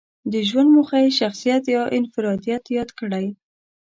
[0.31, 3.25] د ژوند موخه یې شخصيت يا انفراديت ياد کړی.